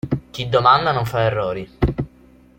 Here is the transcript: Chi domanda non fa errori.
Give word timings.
Chi 0.31 0.49
domanda 0.49 0.91
non 0.91 1.05
fa 1.05 1.19
errori. 1.21 1.71